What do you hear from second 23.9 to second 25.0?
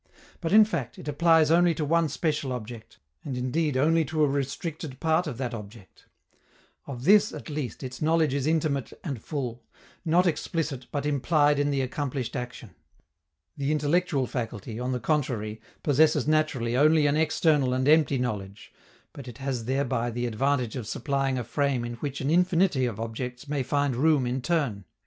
room in turn.